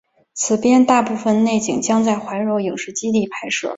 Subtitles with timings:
[0.33, 3.69] 此片大部分内景将在怀柔影视基地拍摄。